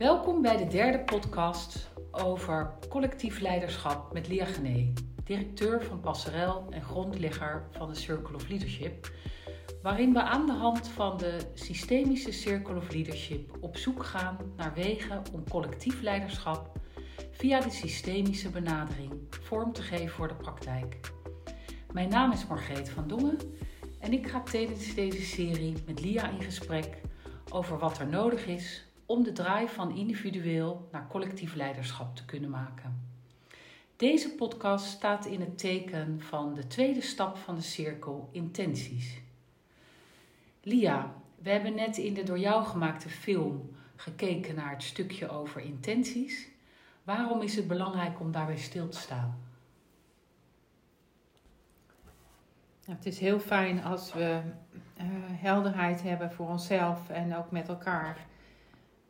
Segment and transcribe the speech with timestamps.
[0.00, 4.92] Welkom bij de derde podcast over collectief leiderschap met Lia Gené,
[5.24, 9.12] directeur van Passerel en grondlegger van de Circle of Leadership,
[9.82, 14.74] waarin we aan de hand van de systemische Circle of Leadership op zoek gaan naar
[14.74, 16.78] wegen om collectief leiderschap
[17.30, 21.00] via de systemische benadering vorm te geven voor de praktijk.
[21.92, 23.38] Mijn naam is Margreet van Dongen
[23.98, 27.00] en ik ga tijdens deze serie met Lia in gesprek
[27.50, 32.50] over wat er nodig is om de draai van individueel naar collectief leiderschap te kunnen
[32.50, 33.08] maken.
[33.96, 39.20] Deze podcast staat in het teken van de tweede stap van de cirkel intenties.
[40.62, 45.60] Lia, we hebben net in de door jou gemaakte film gekeken naar het stukje over
[45.60, 46.48] intenties.
[47.02, 49.38] Waarom is het belangrijk om daarbij stil te staan?
[52.86, 54.40] Nou, het is heel fijn als we
[54.98, 58.28] uh, helderheid hebben voor onszelf en ook met elkaar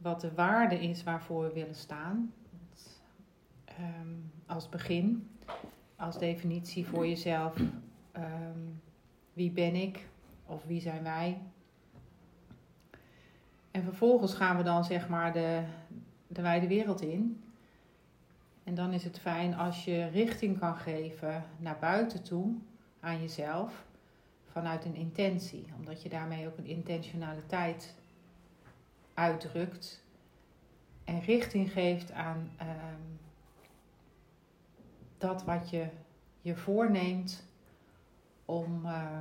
[0.00, 2.32] wat de waarde is waarvoor we willen staan.
[3.80, 5.30] Um, als begin,
[5.96, 7.56] als definitie voor jezelf.
[8.16, 8.80] Um,
[9.32, 10.06] wie ben ik
[10.46, 11.38] of wie zijn wij?
[13.70, 15.62] En vervolgens gaan we dan zeg maar de,
[16.26, 17.42] de wijde wereld in.
[18.64, 22.54] En dan is het fijn als je richting kan geven naar buiten toe
[23.00, 23.84] aan jezelf
[24.46, 27.94] vanuit een intentie, omdat je daarmee ook een intentionaliteit
[29.20, 30.02] uitdrukt
[31.04, 32.68] en richting geeft aan uh,
[35.18, 35.88] dat wat je
[36.40, 37.44] je voorneemt
[38.44, 39.18] om uh,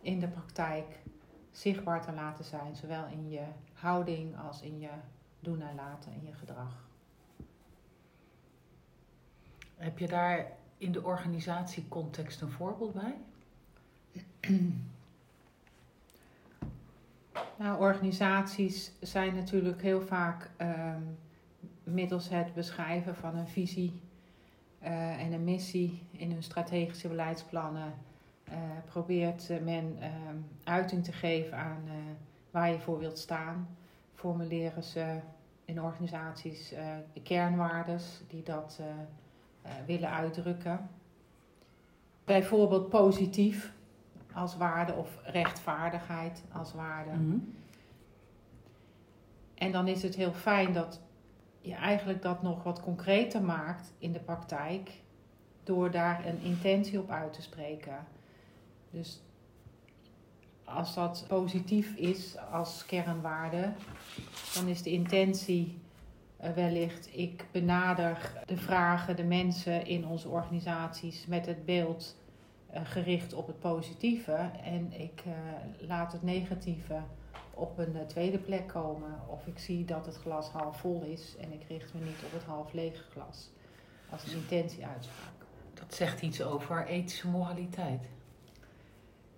[0.00, 0.98] in de praktijk
[1.50, 4.90] zichtbaar te laten zijn, zowel in je houding als in je
[5.40, 6.88] doen en laten in je gedrag.
[9.76, 13.16] Heb je daar in de organisatiecontext een voorbeeld bij?
[17.60, 21.18] Nou, organisaties zijn natuurlijk heel vaak um,
[21.82, 24.00] middels het beschrijven van een visie
[24.82, 27.94] uh, en een missie in hun strategische beleidsplannen
[28.48, 28.54] uh,
[28.84, 30.06] probeert men uh,
[30.64, 31.92] uiting te geven aan uh,
[32.50, 33.76] waar je voor wilt staan.
[34.14, 35.20] Formuleren ze
[35.64, 36.68] in organisaties
[37.12, 38.80] de kernwaardes die dat
[39.86, 40.88] willen uitdrukken.
[42.24, 43.72] Bijvoorbeeld positief
[44.34, 47.10] als waarde of rechtvaardigheid als waarde.
[47.10, 47.38] Mhm.
[49.54, 51.00] En dan is het heel fijn dat
[51.60, 54.90] je eigenlijk dat nog wat concreter maakt in de praktijk
[55.64, 58.06] door daar een intentie op uit te spreken.
[58.90, 59.20] Dus
[60.64, 63.72] als dat positief is als kernwaarde,
[64.54, 65.78] dan is de intentie
[66.44, 72.16] uh, wellicht: ik benader de vragen, de mensen in onze organisaties met het beeld
[72.72, 75.32] gericht op het positieve en ik uh,
[75.88, 77.00] laat het negatieve
[77.54, 79.20] op een tweede plek komen.
[79.26, 82.32] Of ik zie dat het glas half vol is en ik richt me niet op
[82.32, 83.50] het half lege glas
[84.10, 85.32] als een intentie-uitspraak.
[85.74, 88.08] Dat zegt iets over ethische moraliteit.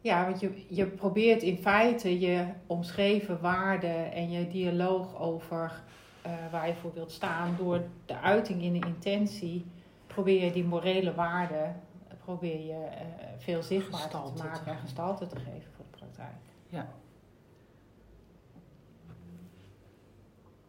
[0.00, 5.82] Ja, want je, je probeert in feite je omschreven waarden en je dialoog over
[6.26, 9.64] uh, waar je voor wilt staan, door de uiting in de intentie,
[10.06, 11.80] probeer je die morele waarden
[12.24, 13.00] probeer je uh,
[13.38, 16.36] veel zichtbaar te maken en gestalte te geven voor de praktijk.
[16.68, 16.88] Ja.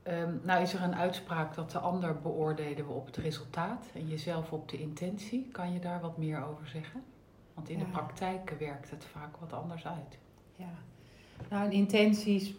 [0.08, 4.08] Um, nou is er een uitspraak dat de ander beoordelen we op het resultaat en
[4.08, 5.50] jezelf op de intentie.
[5.52, 7.04] Kan je daar wat meer over zeggen?
[7.54, 7.84] Want in ja.
[7.84, 10.18] de praktijk werkt het vaak wat anders uit.
[10.56, 10.74] Ja,
[11.50, 12.54] nou, intenties.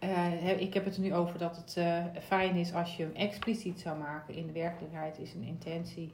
[0.00, 3.14] Uh, ik heb het er nu over dat het uh, fijn is als je hem
[3.14, 4.34] expliciet zou maken.
[4.34, 6.12] In de werkelijkheid is een intentie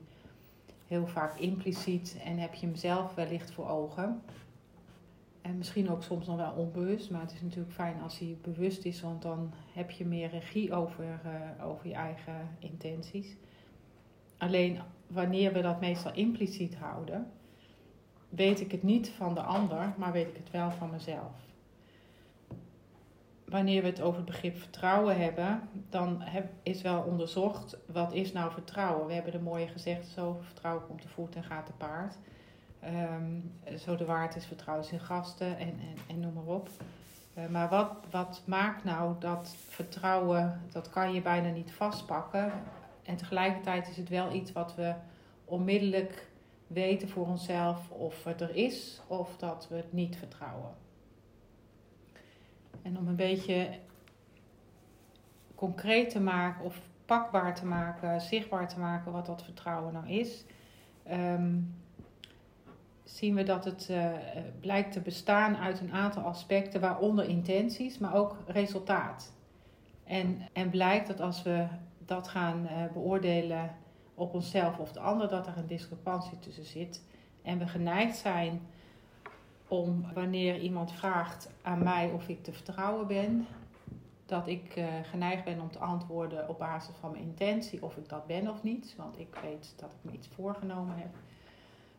[0.90, 4.22] heel vaak impliciet en heb je hem zelf wellicht voor ogen.
[5.42, 8.84] En misschien ook soms nog wel onbewust, maar het is natuurlijk fijn als hij bewust
[8.84, 13.36] is, want dan heb je meer regie over, uh, over je eigen intenties.
[14.38, 17.30] Alleen wanneer we dat meestal impliciet houden,
[18.28, 21.49] weet ik het niet van de ander, maar weet ik het wel van mezelf.
[23.50, 28.32] Wanneer we het over het begrip vertrouwen hebben, dan heb, is wel onderzocht wat is
[28.32, 29.06] nou vertrouwen.
[29.06, 32.18] We hebben de mooie gezegd, zo vertrouwen komt te voet en gaat te paard.
[32.84, 36.68] Um, zo de waard is vertrouwen in gasten en, en, en noem maar op.
[37.34, 42.52] Uh, maar wat, wat maakt nou dat vertrouwen, dat kan je bijna niet vastpakken.
[43.02, 44.94] En tegelijkertijd is het wel iets wat we
[45.44, 46.28] onmiddellijk
[46.66, 50.79] weten voor onszelf of het er is of dat we het niet vertrouwen.
[52.82, 53.68] En om een beetje
[55.54, 60.44] concreet te maken of pakbaar te maken, zichtbaar te maken wat dat vertrouwen nou is,
[61.10, 61.74] um,
[63.04, 64.10] zien we dat het uh,
[64.60, 69.32] blijkt te bestaan uit een aantal aspecten, waaronder intenties, maar ook resultaat.
[70.04, 71.66] En, en blijkt dat als we
[71.98, 73.70] dat gaan uh, beoordelen
[74.14, 77.04] op onszelf of de ander, dat er een discrepantie tussen zit.
[77.42, 78.60] En we geneigd zijn
[79.70, 83.46] om wanneer iemand vraagt aan mij of ik te vertrouwen ben,
[84.26, 88.08] dat ik uh, geneigd ben om te antwoorden op basis van mijn intentie of ik
[88.08, 91.14] dat ben of niet, want ik weet dat ik me iets voorgenomen heb.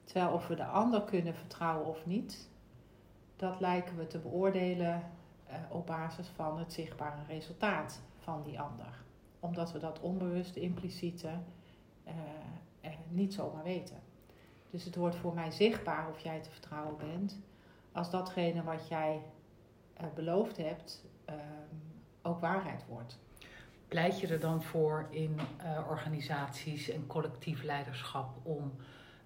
[0.03, 2.49] Terwijl of we de ander kunnen vertrouwen of niet,
[3.35, 5.03] dat lijken we te beoordelen
[5.49, 9.03] uh, op basis van het zichtbare resultaat van die ander.
[9.39, 11.29] Omdat we dat onbewuste, impliciete
[12.07, 12.13] uh,
[13.09, 13.97] niet zomaar weten.
[14.69, 17.39] Dus het wordt voor mij zichtbaar of jij te vertrouwen bent
[17.91, 19.21] als datgene wat jij
[20.15, 21.37] beloofd hebt ehm,
[22.21, 23.19] ook waarheid wordt.
[23.87, 28.73] Pleit je er dan voor in uh, organisaties en collectief leiderschap om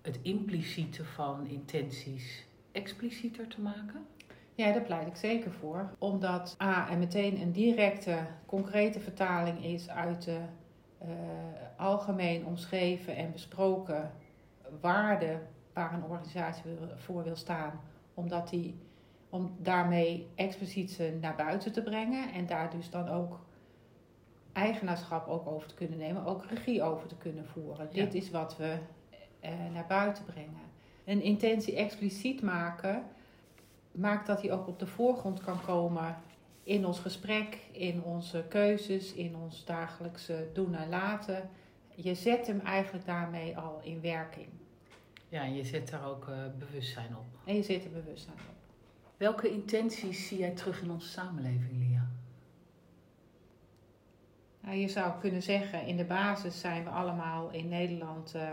[0.01, 4.05] het impliciete van intenties explicieter te maken?
[4.55, 5.89] Ja, daar pleit ik zeker voor.
[5.97, 10.39] Omdat A, en meteen een directe, concrete vertaling is uit de
[11.01, 11.09] uh,
[11.77, 14.11] algemeen omschreven en besproken
[14.81, 16.63] waarden waar een organisatie
[16.95, 17.79] voor wil staan.
[18.15, 18.75] Omdat die
[19.29, 23.39] om daarmee expliciet ze naar buiten te brengen en daar dus dan ook
[24.53, 27.89] eigenaarschap ook over te kunnen nemen, ook regie over te kunnen voeren.
[27.91, 28.77] Dit is wat we
[29.39, 30.73] eh, naar buiten brengen.
[31.05, 33.03] Een intentie expliciet maken
[33.91, 36.17] maakt dat hij ook op de voorgrond kan komen
[36.63, 41.49] in ons gesprek, in onze keuzes, in ons dagelijkse doen en laten.
[41.95, 44.47] Je zet hem eigenlijk daarmee al in werking.
[45.35, 47.25] Ja, en je zet er ook uh, bewustzijn op.
[47.45, 48.55] En je zet er bewustzijn op.
[49.17, 52.07] Welke intenties zie jij terug in onze samenleving, Lia?
[54.59, 58.49] Nou, je zou kunnen zeggen, in de basis zijn we allemaal in Nederland uh,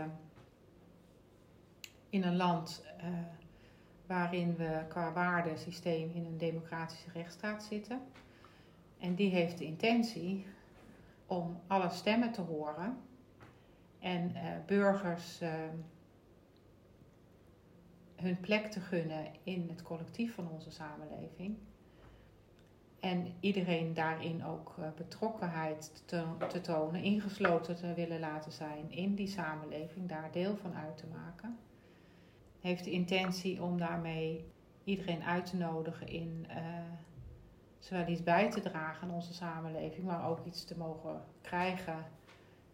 [2.09, 3.05] in een land uh,
[4.05, 8.01] waarin we qua waardesysteem in een democratische rechtsstaat zitten.
[8.99, 10.45] En die heeft de intentie
[11.25, 12.97] om alle stemmen te horen
[13.99, 15.41] en uh, burgers
[18.23, 21.57] hun plek te gunnen in het collectief van onze samenleving.
[22.99, 29.27] En iedereen daarin ook eh, betrokkenheid te, tonen, ingesloten te willen laten zijn in die
[29.27, 31.57] samenleving, daar deel van uit te maken.
[32.59, 34.45] Heeft de intentie om daarmee
[34.83, 36.57] iedereen uit te nodigen in uh,
[37.79, 42.05] zowel iets bij te dragen aan onze samenleving, maar ook iets te mogen krijgen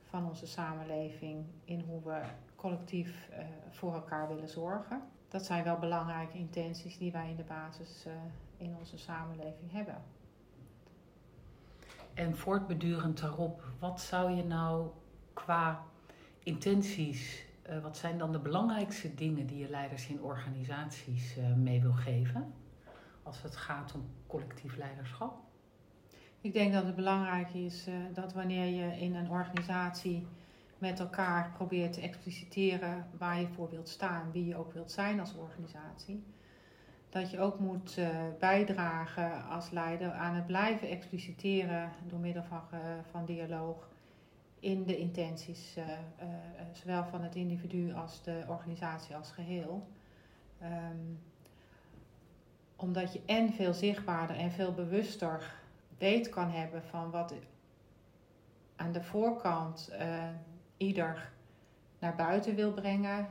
[0.03, 2.21] van onze samenleving in hoe we
[2.55, 3.37] collectief uh,
[3.69, 8.13] voor elkaar willen zorgen dat zijn wel belangrijke intenties die wij in de basis uh,
[8.57, 10.01] in onze samenleving hebben.
[12.13, 14.89] En voortbedurend daarop, wat zou je nou
[15.33, 15.83] qua
[16.43, 21.81] intenties, uh, wat zijn dan de belangrijkste dingen die je leiders in organisaties uh, mee
[21.81, 22.53] wil geven?
[23.23, 25.37] Als het gaat om collectief leiderschap?
[26.41, 30.27] Ik denk dat het belangrijk is dat wanneer je in een organisatie
[30.79, 35.19] met elkaar probeert te expliciteren waar je voor wilt staan, wie je ook wilt zijn
[35.19, 36.23] als organisatie.
[37.09, 38.09] Dat je ook moet uh,
[38.39, 42.79] bijdragen als leider aan het blijven expliciteren door middel van, uh,
[43.11, 43.89] van dialoog
[44.59, 45.83] in de intenties, uh,
[46.71, 49.87] zowel van het individu als de organisatie als geheel.
[50.61, 51.19] Um,
[52.75, 55.53] omdat je en veel zichtbaarder en veel bewuster
[55.97, 57.33] weet kan hebben van wat
[58.75, 59.91] aan de voorkant
[60.79, 61.31] ieder
[61.99, 63.27] naar buiten wil brengen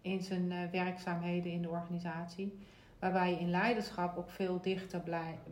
[0.00, 2.58] in zijn uh, werkzaamheden in de organisatie.
[2.98, 5.02] Waarbij je in leiderschap ook veel dichter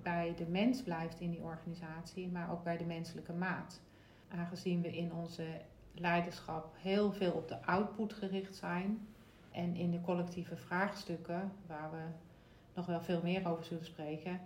[0.02, 3.80] bij de mens blijft in die organisatie, maar ook bij de menselijke maat.
[4.28, 5.46] Aangezien we in onze
[5.94, 9.08] leiderschap heel veel op de output gericht zijn
[9.50, 12.02] en in de collectieve vraagstukken, waar we
[12.74, 14.40] nog wel veel meer over zullen spreken,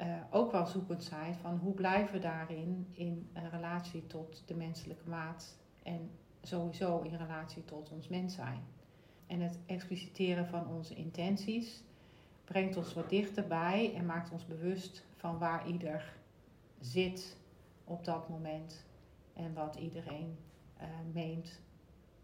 [0.00, 5.08] uh, ook wel zoekend zijn van hoe blijven we daarin in relatie tot de menselijke
[5.08, 6.10] maat en
[6.42, 8.62] sowieso in relatie tot ons mens zijn.
[9.26, 11.82] En het expliciteren van onze intenties
[12.44, 16.16] brengt ons wat dichterbij en maakt ons bewust van waar ieder
[16.80, 17.36] zit
[17.84, 18.84] op dat moment
[19.32, 20.38] en wat iedereen
[20.80, 21.60] uh, meent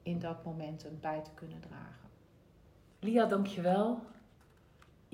[0.02, 2.08] in dat moment bij te kunnen dragen.
[2.98, 4.02] Lia, dankjewel.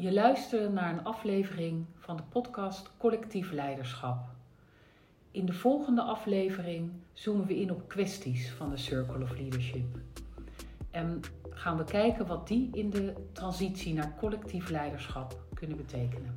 [0.00, 4.18] Je luisterde naar een aflevering van de podcast Collectief Leiderschap.
[5.30, 9.98] In de volgende aflevering zoomen we in op kwesties van de Circle of Leadership.
[10.90, 16.34] En gaan we kijken wat die in de transitie naar collectief leiderschap kunnen betekenen.